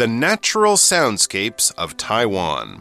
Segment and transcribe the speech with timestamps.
[0.00, 2.80] The Natural Soundscapes of Taiwan.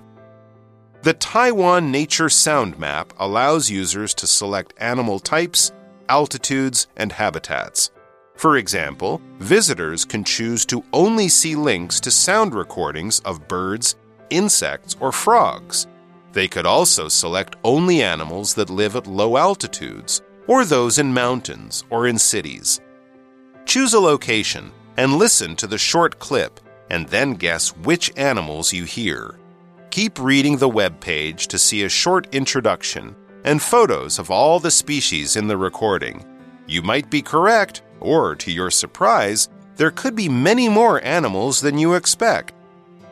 [1.01, 5.73] The Taiwan Nature Sound Map allows users to select animal types,
[6.07, 7.91] altitudes, and habitats.
[8.35, 13.97] For example, visitors can choose to only see links to sound recordings of birds,
[14.29, 15.87] insects, or frogs.
[16.31, 21.83] They could also select only animals that live at low altitudes, or those in mountains
[21.89, 22.79] or in cities.
[23.65, 28.83] Choose a location and listen to the short clip, and then guess which animals you
[28.83, 29.37] hear.
[29.91, 34.71] Keep reading the web page to see a short introduction and photos of all the
[34.71, 36.25] species in the recording.
[36.67, 41.77] You might be correct, or to your surprise, there could be many more animals than
[41.77, 42.53] you expect.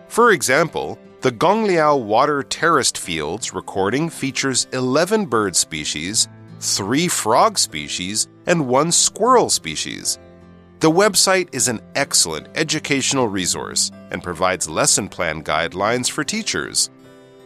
[0.07, 6.27] For example, the Gongliao Water Terraced Fields recording features 11 bird species,
[6.59, 10.19] 3 frog species, and 1 squirrel species.
[10.79, 16.91] The website is an excellent educational resource and provides lesson plan guidelines for teachers.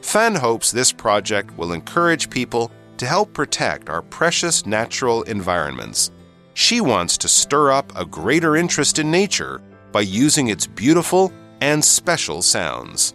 [0.02, 6.12] Fan hopes this project will encourage people to help protect our precious natural environments.
[6.56, 9.62] She wants to stir up a greater interest in nature
[9.94, 13.14] by using its beautiful and special sounds.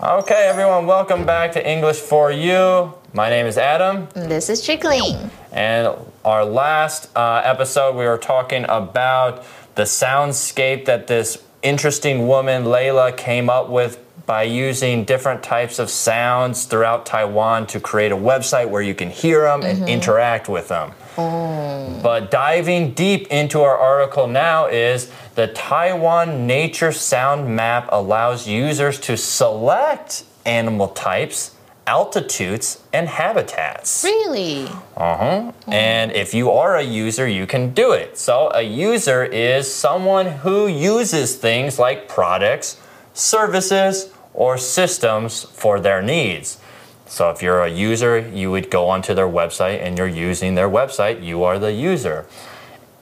[0.00, 2.94] Okay, everyone, welcome back to English for You.
[3.14, 4.06] My name is Adam.
[4.14, 5.28] This is Chickling.
[5.50, 5.92] And
[6.24, 13.16] our last uh, episode, we were talking about the soundscape that this interesting woman, Layla,
[13.16, 18.70] came up with by using different types of sounds throughout Taiwan to create a website
[18.70, 20.92] where you can hear them and interact with them.
[21.16, 28.98] But diving deep into our article now is the Taiwan Nature Sound Map allows users
[29.00, 31.54] to select animal types,
[31.86, 34.04] altitudes, and habitats.
[34.04, 34.66] Really?
[34.96, 35.52] Uh huh.
[35.66, 38.18] And if you are a user, you can do it.
[38.18, 42.80] So, a user is someone who uses things like products,
[43.14, 46.58] services, or systems for their needs.
[47.06, 50.68] So, if you're a user, you would go onto their website and you're using their
[50.68, 52.26] website, you are the user.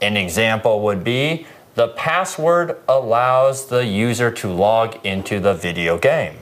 [0.01, 6.37] An example would be the password allows the user to log into the video game.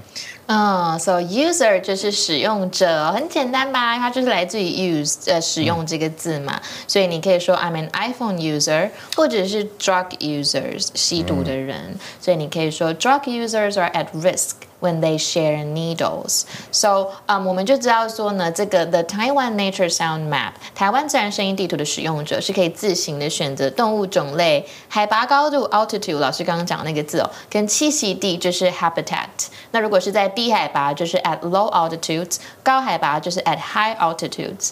[0.47, 3.97] 嗯、s o user 就是使用者，很简单吧？
[3.97, 15.17] 它就是来自于 use 呃使用这个字嘛，所以你可以说 I'm an iPhone user，或者是 drug users 吸毒的人，所以你可以说 drug users are at risk。When they
[15.17, 29.29] share needles, so 啊、um,，我们就知道说呢，这个 The Taiwan Nature Sound Map 台湾自然声音地图的使用者是可以自行的选择动物种类、海拔高度 altitude，老师刚刚讲那个字哦，跟栖息地就是 habitat。
[29.70, 34.70] 那如果是在低海拔，就是 at low altitudes；高海拔就是 at high altitudes。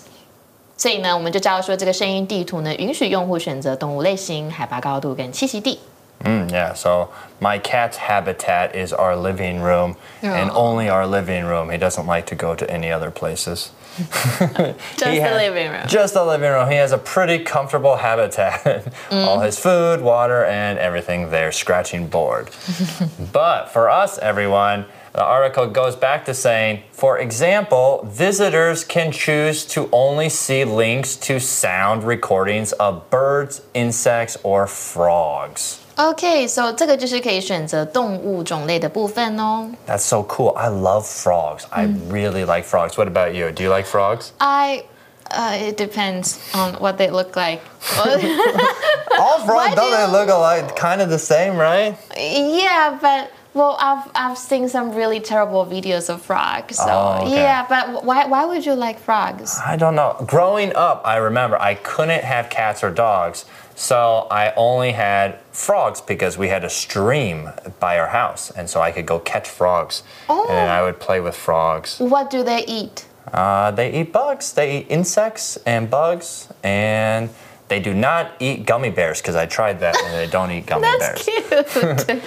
[0.77, 5.79] 所以呢，我们就知道说，这个声音地图呢，允许用户选择动物类型、海拔高度跟栖息地。
[6.21, 11.71] Mm, yeah, so my cat's habitat is our living room, and only our living room.
[11.71, 13.71] He doesn't like to go to any other places.
[13.97, 15.83] Just He the living room.
[15.87, 16.69] Just the living room.
[16.71, 18.93] He has a pretty comfortable habitat.
[19.11, 22.51] All his food, water, and everything there, scratching board.
[23.33, 29.65] but for us, everyone, the article goes back to saying, for example, visitors can choose
[29.67, 35.86] to only see links to sound recordings of birds, insects, or frogs.
[35.96, 39.70] OK，so、这个就是可以选择动物种类的部分哦。
[39.88, 40.54] That's so cool.
[40.56, 41.66] I love frogs.
[41.70, 42.98] I really like frogs.
[42.98, 43.52] What about you?
[43.52, 44.32] Do you like frogs?
[44.40, 44.84] I
[45.30, 47.60] uh, it depends on what they look like.
[49.20, 50.76] All frogs, do don't they you- look alike?
[50.76, 51.96] Kind of the same, right?
[52.18, 56.78] yeah, but well, I've I've seen some really terrible videos of frogs.
[56.78, 57.36] So Oh, okay.
[57.36, 59.60] yeah, but why why would you like frogs?
[59.64, 60.16] I don't know.
[60.26, 63.46] Growing up, I remember I couldn't have cats or dogs,
[63.77, 68.81] so I only had frogs because we had a stream by our house, and so
[68.81, 72.01] I could go catch frogs, and I would play with frogs.
[72.01, 73.07] What do they eat?
[73.33, 74.53] Uh, they eat bugs.
[74.55, 77.29] They eat insects and bugs, and
[77.69, 80.89] they do not eat gummy bears because I tried that, and they don't eat gummy
[80.99, 82.07] That's bears.
[82.09, 82.23] cute.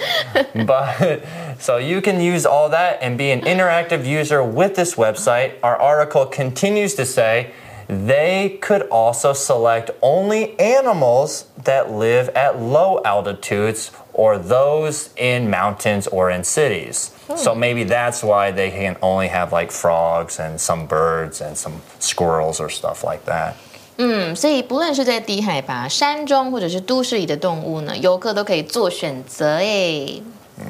[0.66, 1.24] But
[1.58, 5.54] so you can use all that and be an interactive user with this website.
[5.64, 7.52] Our article continues to say
[7.89, 16.07] they could also select only animals that live at low altitudes or those in mountains
[16.07, 17.11] or in cities.
[17.35, 21.81] So maybe that's why they can only have like frogs and some birds and some
[21.99, 23.55] squirrels or stuff like that.
[23.97, 30.21] 嗯，所以不论是在低海拔、山中或者是都市里的动物呢，游客都可以做选择诶。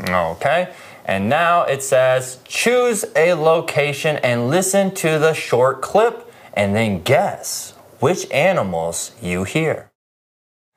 [0.07, 0.67] Okay.
[1.07, 7.02] And now it says choose a location and listen to the short clip and then
[7.02, 9.90] guess which animals you hear.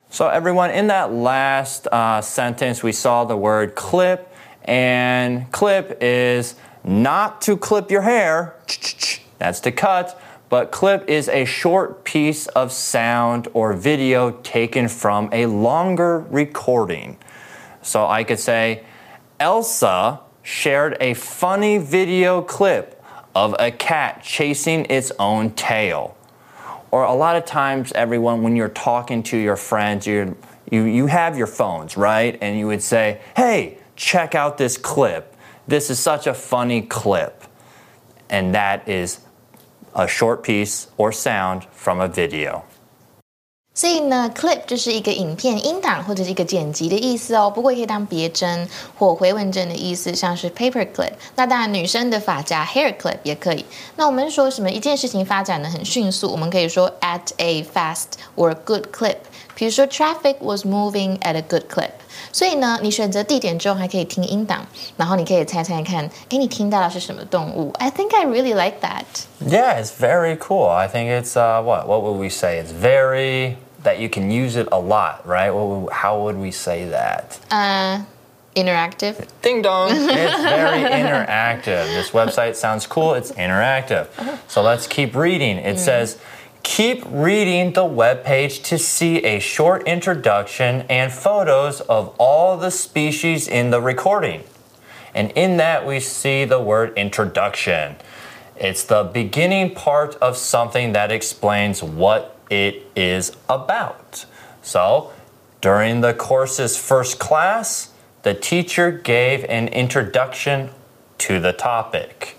[0.09, 4.31] So, everyone, in that last uh, sentence, we saw the word clip,
[4.63, 8.55] and clip is not to clip your hair,
[9.39, 15.29] that's to cut, but clip is a short piece of sound or video taken from
[15.31, 17.17] a longer recording.
[17.81, 18.83] So, I could say,
[19.39, 23.02] Elsa shared a funny video clip
[23.35, 26.17] of a cat chasing its own tail.
[26.91, 30.37] Or a lot of times everyone when you're talking to your friends you
[30.71, 32.37] you you have your phones right?
[32.41, 35.35] And you would say hey check out this clip.
[35.67, 37.43] This is such a funny clip.
[38.29, 39.19] And that is
[39.95, 42.65] a short piece or sound from a video
[43.75, 47.49] 所以呢，clip 就是一个影片音档或者是一个剪辑的意思哦。
[47.49, 51.13] 不过也可以当别针或回纹针的意思，像是 paper clip。
[51.35, 53.65] 那当然，女生的发夹 hair clip 也可以。
[53.95, 58.05] 那我们说什么一件事情发展的很迅速，我们可以说 at a fast
[58.35, 59.17] or good clip。
[59.54, 61.90] 比如说，traffic was moving at a good clip。
[62.32, 64.66] 所以呢，你选择地点之后，还可以听音档，
[64.96, 67.72] 然后你可以猜猜看，给你听到的是什么动物。
[67.78, 69.04] I think I really like that.
[69.40, 70.68] Yeah, it's very cool.
[70.68, 72.60] I think it's uh, what what would we say?
[72.60, 75.52] It's very that you can use it a lot, right?
[75.92, 77.38] How would we say that?
[77.50, 78.04] Uh,
[78.54, 79.26] interactive.
[79.42, 79.90] Ding dong.
[79.90, 81.86] it's very interactive.
[81.94, 83.14] This website sounds cool.
[83.14, 84.06] It's interactive.
[84.48, 85.58] So let's keep reading.
[85.58, 85.78] It mm.
[85.78, 86.16] says.
[86.63, 92.71] Keep reading the web page to see a short introduction and photos of all the
[92.71, 94.43] species in the recording.
[95.13, 97.97] And in that, we see the word introduction.
[98.55, 104.25] It's the beginning part of something that explains what it is about.
[104.61, 105.11] So,
[105.61, 107.91] during the course's first class,
[108.23, 110.69] the teacher gave an introduction
[111.19, 112.37] to the topic.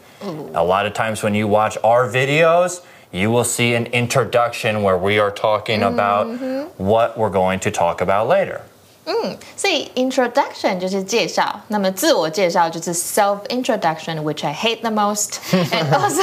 [0.55, 4.98] A lot of times when you watch our videos, you will see an introduction where
[4.98, 6.66] we are talking about mm -hmm.
[6.78, 8.62] what we're going to talk about later.
[9.06, 15.40] 嗯，所以 introduction 就是介绍，那么自我介绍就是 self introduction，which I hate the most.
[15.72, 16.22] And also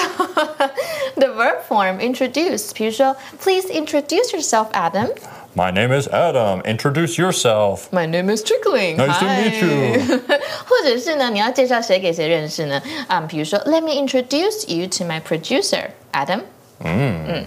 [1.16, 5.08] the verb form introduce，比如说 Please introduce yourself, Adam.
[5.56, 6.60] My name is Adam.
[6.62, 7.88] Introduce yourself.
[7.90, 8.96] My name is Chickling.
[8.98, 10.20] Nice to meet you.
[10.66, 12.80] 或者是呢，你要介绍谁给谁认识呢？
[13.08, 16.42] 啊，比如说 Let me introduce you to my producer, Adam.
[16.82, 17.26] Mm.
[17.26, 17.46] Mm.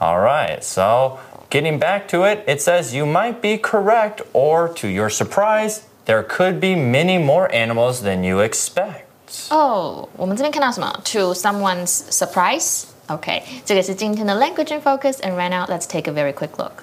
[0.00, 0.62] All right.
[0.62, 1.18] So,
[1.50, 6.22] getting back to it, it says you might be correct, or to your surprise, there
[6.22, 9.04] could be many more animals than you expect.
[9.50, 11.00] Oh, 我们这边看到什么？
[11.12, 12.84] To someone's surprise.
[13.08, 16.82] Okay, 这个是今天的 language in focus, and right now let's take a very quick look.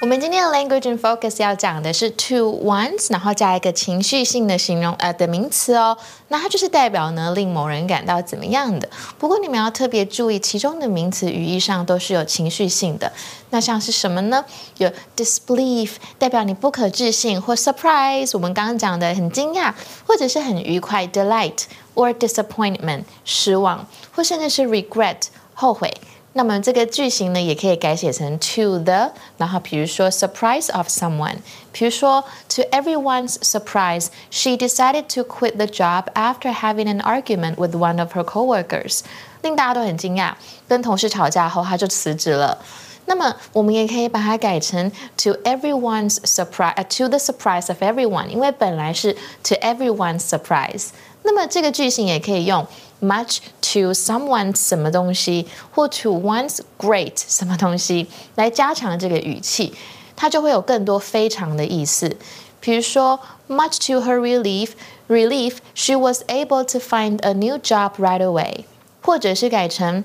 [0.00, 5.98] 我们今天的 language and focus 要讲的是 to once，然后加一个情绪性的形容呃的名词哦。
[6.28, 8.88] 那它就是代表呢令某人感到怎么样的。
[9.18, 13.12] 不过你们要特别注意，其中的名词语义上都是有情绪性的。
[13.50, 14.44] 那像是什么呢？
[14.76, 19.74] 有 disbelief，代表你不可置信或 surprise，我们刚刚讲的很惊讶
[20.06, 21.64] 或者是很愉快 delight
[21.96, 23.84] or disappointment 失望，
[24.14, 25.22] 或甚至是 regret
[25.54, 25.92] 后悔。
[26.35, 31.35] 那么这个句型呢，也可以改写成 to the，然后比如说 surprise of someone，
[31.71, 37.99] 比如说 to everyone's surprise, she decided to quit the job after having an argument with one
[37.99, 39.01] of her coworkers，
[39.43, 40.33] 令大家都很惊讶，
[40.67, 42.57] 跟同事吵架后，她就辞职了。
[43.05, 49.13] 那么我们也可以把它改成 to everyone's surprise，to the surprise of everyone，因为本来是
[49.43, 50.87] to everyone's surprise。
[51.28, 52.66] 那么这个句型也可以用
[53.02, 58.06] much to someone 什么东西，或 to one's great 什么东西
[58.36, 59.74] 来加强这个语气，
[60.16, 62.16] 它就会有更多非常的意思。
[62.60, 64.70] 比如说，much to her relief,
[65.06, 68.64] relief she was able to find a new job right away，
[69.02, 70.04] 或者是改成。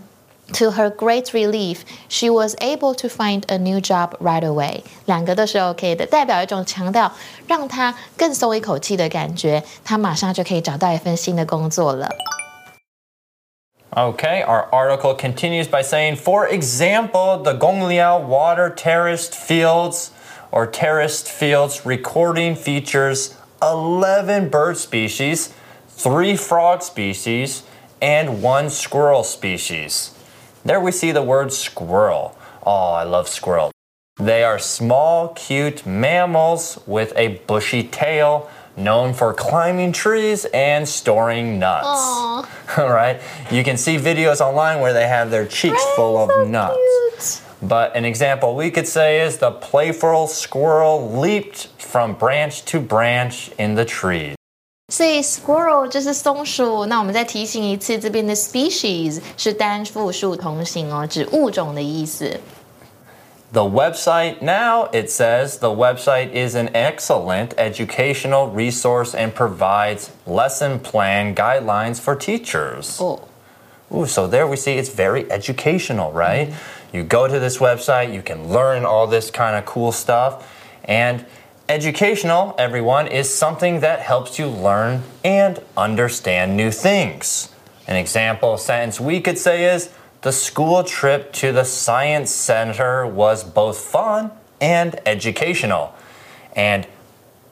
[0.54, 4.82] To her great relief, she was able to find a new job right away。
[5.04, 7.12] 两个都是 OK 的，代表一种强调，
[7.46, 12.08] 让她更松一口气的感觉，她马上就可以找到一份新的工作了。
[13.90, 20.08] Okay, our article continues by saying, for example, the Gongliao water terraced fields
[20.50, 25.50] or terraced fields recording features 11 bird species,
[25.94, 27.62] 3 frog species,
[28.00, 30.12] and 1 squirrel species.
[30.65, 32.37] There we see the word squirrel.
[32.65, 33.71] Oh, I love squirrel.
[34.17, 41.59] They are small, cute mammals with a bushy tail, known for climbing trees and storing
[41.59, 41.87] nuts.
[41.87, 43.19] All right,
[43.51, 47.41] you can see videos online where they have their cheeks full of so nuts.
[47.41, 47.69] Cute.
[47.69, 53.51] But an example we could say is the playful squirrel leaped from branch to branch
[53.57, 54.35] in the trees.
[54.92, 56.86] 所以 squirrel 就是松鼠。
[56.86, 62.40] 那我们再提醒一次，这边的 species 是单复数同形哦，指物种的意思。
[63.50, 71.34] The website now, it says the website is an excellent educational resource and provides lesson plan
[71.34, 73.00] guidelines for teachers.
[73.00, 73.20] Oh.
[73.90, 76.52] Ooh, so there we see it's very educational, right?
[76.92, 80.46] You go to this website, you can learn all this kind of cool stuff.
[80.84, 81.24] And
[81.69, 87.49] educational, everyone, is something that helps you learn and understand new things.
[87.87, 89.89] An example sentence we could say is
[90.21, 95.93] The school trip to the science center was both fun and educational.
[96.55, 96.87] And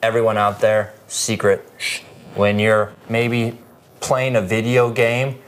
[0.02, 2.00] everyone out there, secret, shh,
[2.34, 3.58] when you're maybe
[4.00, 5.38] playing a video game,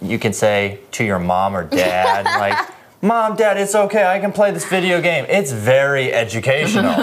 [0.00, 2.68] you can say to your mom or dad, like,
[3.01, 4.05] Mom, Dad, it's okay.
[4.05, 5.25] I can play this video game.
[5.27, 6.95] It's very educational.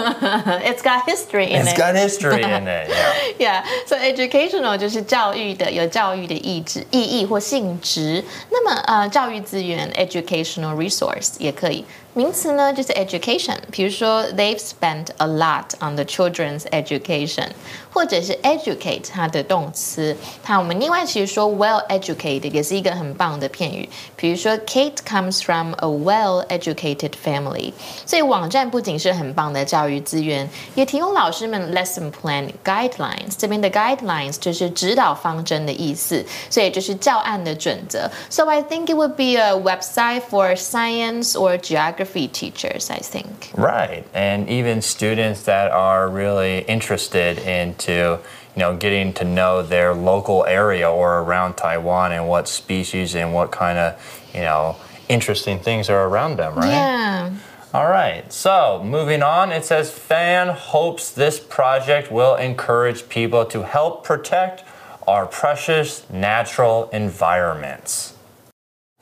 [0.63, 1.77] It's got history in It's it.
[1.77, 2.89] got history in it.
[2.89, 3.13] Yeah.
[3.37, 8.23] Yeah, so educational 就是教育的，有教育的意志、意义或性质。
[8.49, 11.85] 那么呃，教育资源 educational resource 也可以。
[12.15, 17.47] 名词呢就是 education，比如说 they've spent a lot on the children's education，
[17.93, 20.17] 或者是 educate 它的动词。
[20.45, 27.71] 那我们另外其实说 well educated 也是一个很棒的片语，比如说 Kate comes from a well-educated family。
[28.05, 33.35] 所以网站不仅是很棒的教育资源，也提供老师们 lesson plan guidelines。
[33.37, 38.11] 这边的 guidelines 就是指导方针的意思，所以就是教案的准则。
[38.29, 42.90] So I think it would be a website for science or geography teachers.
[42.90, 43.50] I think.
[43.54, 44.06] Right.
[44.14, 48.18] And even students that are really interested into
[48.56, 53.34] you know, getting to know their local area or around Taiwan and what species and
[53.34, 54.76] what kind of, you know,
[55.10, 56.68] interesting things are around them, right?
[56.68, 57.36] Yeah.
[57.74, 63.64] All right, so moving on, it says Fan hopes this project will encourage people to
[63.64, 64.64] help protect
[65.06, 68.15] our precious natural environments.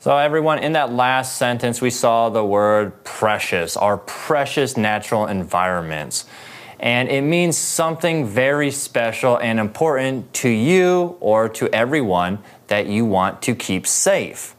[0.05, 6.25] So, everyone, in that last sentence, we saw the word precious, our precious natural environments.
[6.79, 13.03] And it means something very special and important to you or to everyone that you
[13.03, 14.55] want to keep safe.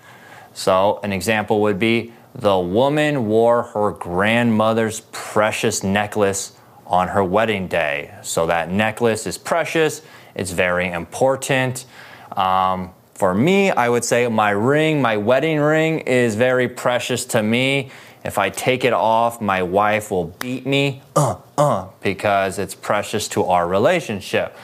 [0.53, 7.69] So, an example would be the woman wore her grandmother's precious necklace on her wedding
[7.69, 8.13] day.
[8.25, 10.03] So, that necklace is precious,
[10.35, 11.85] it's very important.
[12.33, 17.43] Um, for me, I would say my ring, my wedding ring, is very precious to
[17.43, 17.91] me.
[18.27, 23.27] If I take it off, my wife will beat me, uh, uh, because it's precious
[23.29, 24.55] to our relationship.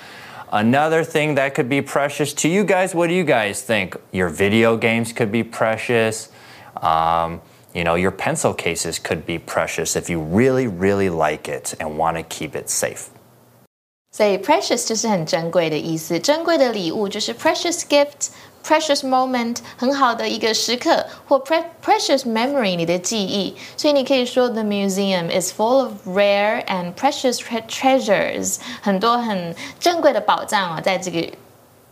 [0.53, 3.97] Another thing that could be precious to you guys, what do you guys think?
[4.13, 6.29] Your video games could be precious.
[6.77, 7.41] Um,
[7.75, 11.97] you know, your pencil cases could be precious if you really, really like it and
[11.97, 13.09] want to keep it safe.
[14.12, 23.56] 所以 precious 就是很珍贵的意思，珍贵的礼物就是 precious gift。Precious moment，很好的一个时刻，或 pre precious memory，你的记忆。
[23.78, 27.38] 所以你可以说，The museum is full of rare and precious
[27.70, 31.30] treasures，很多很珍贵的宝藏啊，在这个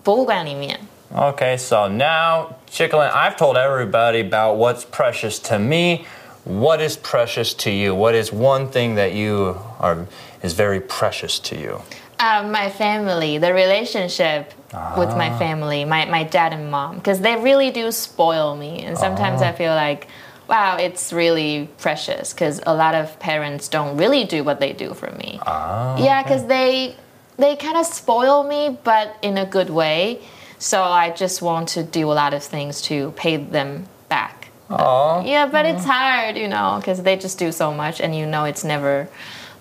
[0.03, 0.77] 博物馆里面。
[1.15, 5.99] Okay, so now, Chicklin, I've told everybody about what's precious to me.
[6.43, 7.95] What is precious to you?
[7.95, 10.07] What is one thing that you are
[10.43, 11.79] is very precious to you?
[12.20, 14.52] Uh, my family, the relationship
[15.00, 15.16] with Ah.
[15.16, 18.72] my family, my, my dad and mom, because they really do spoil me.
[18.84, 19.48] And sometimes Ah.
[19.48, 20.06] I feel like,
[20.46, 24.92] wow, it's really precious because a lot of parents don't really do what they do
[24.92, 25.40] for me.
[25.46, 26.94] Ah, yeah, because they
[27.38, 30.18] they kind of spoil me, but in a good way.
[30.58, 34.48] So I just want to do a lot of things to pay them back.
[34.68, 38.44] Yeah, but it's hard, you know, because they just do so much, and you know
[38.44, 39.08] it's never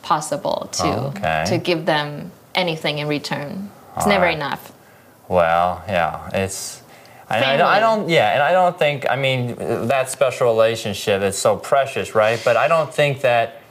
[0.01, 1.43] possible to Okay.
[1.47, 3.69] to give them anything in return.
[3.97, 4.35] It's never Alright.
[4.37, 4.71] enough.
[5.27, 6.81] Well, yeah, it's.
[7.31, 9.53] I, don't- I don't, yeah, and I don't think, I mean,
[9.87, 12.41] that special relationship is so precious, right?
[12.43, 13.61] But I don't think that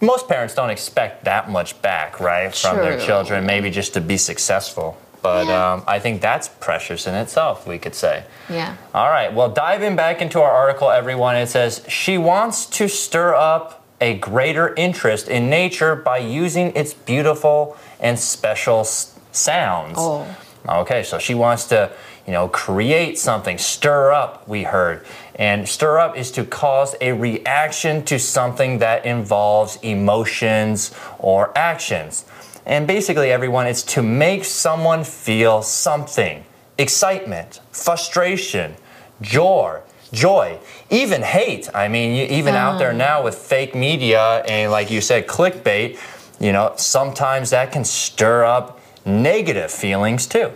[0.00, 4.16] most parents don't expect that much back, right, from their children, maybe just to be
[4.16, 4.96] successful.
[5.22, 5.72] But Yeah.
[5.74, 8.24] um, I think that's precious in itself, we could say.
[8.50, 8.74] Yeah.
[8.92, 13.32] All right, well, diving back into our article, everyone, it says she wants to stir
[13.36, 19.96] up a greater interest in nature by using its beautiful and special sounds.
[19.98, 20.26] Oh.
[20.68, 21.92] Okay, so she wants to,
[22.26, 25.06] you know, create something, stir up, we heard.
[25.36, 32.24] And stir up is to cause a reaction to something that involves emotions or actions.
[32.64, 36.44] And basically, everyone, it's to make someone feel something
[36.78, 38.74] excitement, frustration,
[39.22, 39.80] joy,
[40.11, 40.57] joy,
[40.89, 41.69] even hate.
[41.73, 45.97] I mean, you, even out there now with fake media and, like you said, clickbait,
[46.39, 50.51] you know, sometimes that can stir up negative feelings too.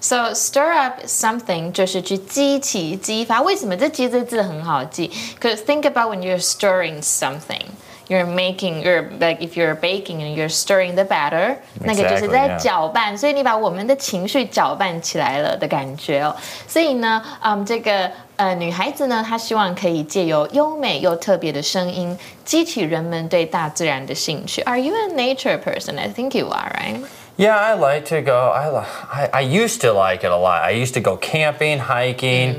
[0.00, 3.40] So stir up something 就是去激起、激发。
[3.40, 5.10] 为什么这“激”这字很好记？
[5.40, 7.62] Because think about when you're stirring something.
[8.08, 12.58] You're making, you're like if you're baking and you're stirring the batter，那个就是在 yeah.
[12.58, 16.36] 搅拌，所以你把我们的情绪搅拌起来了的感觉哦。
[16.68, 24.60] 所以呢，嗯，这个呃女孩子呢，她希望可以借由优美又特别的声音，激起人们对大自然的兴趣。
[24.64, 25.98] Are you a nature person?
[25.98, 27.00] I think you are, right?
[27.38, 28.50] Yeah, I like to go.
[28.50, 30.62] I, li- I, I used to like it a lot.
[30.62, 32.54] I used to go camping, hiking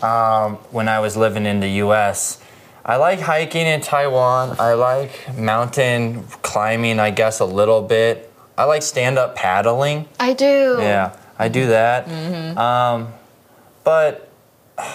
[0.00, 2.38] um, when I was living in the US.
[2.87, 4.57] I like hiking in Taiwan.
[4.59, 8.31] I like mountain climbing, I guess, a little bit.
[8.57, 10.07] I like stand up paddling.
[10.19, 10.77] I do.
[10.79, 12.07] Yeah, I do that.
[12.57, 13.11] Um,
[13.83, 14.29] but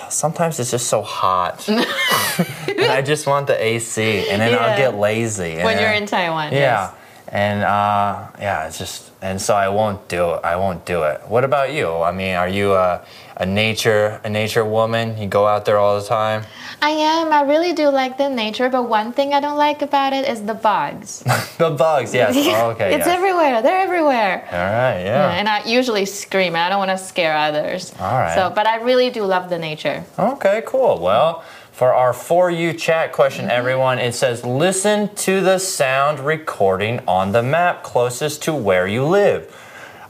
[0.08, 1.68] sometimes it's just so hot.
[1.68, 5.56] and I just want the AC, and then I'll get lazy.
[5.56, 6.52] When you're in Taiwan.
[6.52, 6.58] yeah.
[6.58, 6.94] yes.
[7.32, 10.40] And uh, yeah, it's just, and so I won't do it.
[10.44, 11.20] I won't do it.
[11.28, 11.88] What about you?
[11.88, 13.04] I mean, are you a,
[13.36, 15.16] a nature a nature woman?
[15.16, 16.42] You go out there all the time?
[16.82, 17.32] I am.
[17.32, 20.42] I really do like the nature, but one thing I don't like about it is
[20.42, 21.22] the bugs.
[21.60, 22.34] The bugs, yes.
[22.56, 22.94] Oh, okay.
[22.94, 23.18] it's yes.
[23.18, 23.60] everywhere.
[23.60, 24.48] They're everywhere.
[24.50, 25.38] all right, yeah.
[25.38, 26.56] And I usually scream.
[26.56, 27.92] I don't want to scare others.
[28.00, 28.34] All right.
[28.34, 30.02] So, but I really do love the nature.
[30.18, 30.98] Okay, cool.
[31.00, 31.44] Well,
[31.80, 33.56] for our For You chat question, mm-hmm.
[33.56, 39.02] everyone, it says listen to the sound recording on the map closest to where you
[39.02, 39.50] live.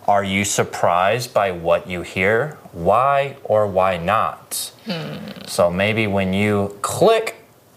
[0.09, 2.59] Are you surprised by what you hear?
[2.73, 4.73] Why or why not?
[4.85, 5.19] Hmm.
[5.47, 7.37] So maybe when you click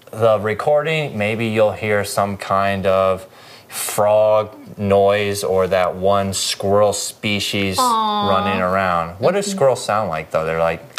[0.09, 3.27] the recording, maybe you'll hear some kind of
[3.67, 9.19] frog noise or that one squirrel species running around.
[9.19, 10.45] What do squirrels sound like though?
[10.45, 10.92] They're like,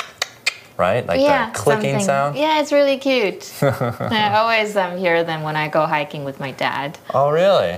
[0.77, 1.07] right?
[1.07, 2.05] Like yeah, the clicking something.
[2.05, 2.37] sound?
[2.37, 3.53] Yeah, it's really cute.
[3.63, 6.99] I always um, hear them when I go hiking with my dad.
[7.13, 7.77] Oh, really?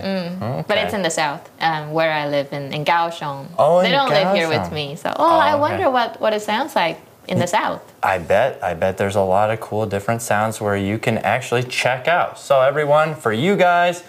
[0.67, 3.49] But it's in the south, um, where I live in, in Kaohsiung.
[3.59, 4.97] Oh, they in don't live here with me.
[4.97, 5.61] So, oh, I okay.
[5.61, 7.83] wonder what, what it sounds like in the south.
[8.03, 8.63] I bet.
[8.63, 12.39] I bet there's a lot of cool different sounds where you can actually check out.
[12.39, 14.03] So, everyone, for you guys,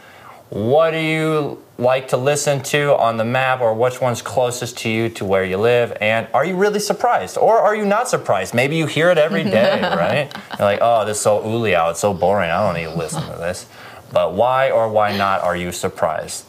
[0.49, 4.89] what do you like to listen to on the map, or which one's closest to
[4.89, 5.95] you to where you live?
[6.01, 8.53] And are you really surprised, or are you not surprised?
[8.53, 10.33] Maybe you hear it every day, right?
[10.57, 12.49] You're like, oh, this is so uliao, it's so boring.
[12.49, 13.67] I don't need to listen to this.
[14.11, 16.45] But why or why not are you surprised?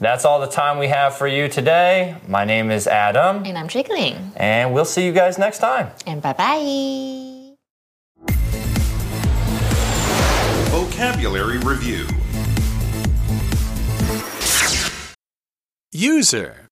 [0.00, 2.16] That's all the time we have for you today.
[2.26, 4.32] My name is Adam, And I'm Chickling.
[4.36, 5.90] and we'll see you guys next time.
[6.06, 7.36] And bye bye.
[10.70, 12.06] Vocabulary Review
[15.92, 16.68] User.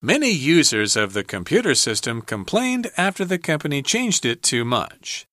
[0.00, 5.26] Many users of the computer system complained after the company changed it too much.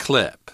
[0.00, 0.50] Clip.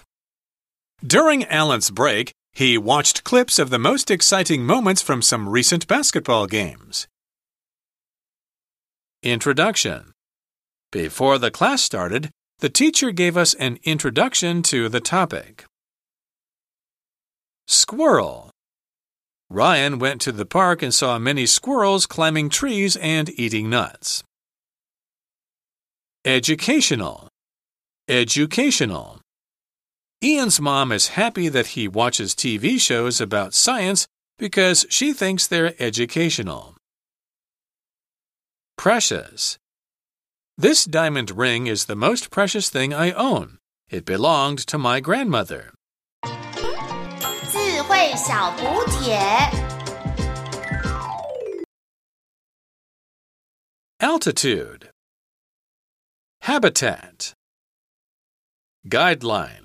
[1.03, 6.45] During Alan's break, he watched clips of the most exciting moments from some recent basketball
[6.45, 7.07] games.
[9.23, 10.11] Introduction.
[10.91, 12.29] Before the class started,
[12.59, 15.65] the teacher gave us an introduction to the topic.
[17.67, 18.51] Squirrel.
[19.49, 24.23] Ryan went to the park and saw many squirrels climbing trees and eating nuts.
[26.25, 27.27] Educational.
[28.07, 29.19] Educational.
[30.23, 34.07] Ian's mom is happy that he watches TV shows about science
[34.39, 36.75] because she thinks they're educational.
[38.75, 39.59] Precious.
[40.57, 43.59] This diamond ring is the most precious thing I own.
[43.89, 45.74] It belonged to my grandmother.
[48.04, 49.18] 智慧小补帖。
[53.98, 54.90] Altitude.
[56.42, 57.32] Habitat.
[58.86, 59.63] Guideline.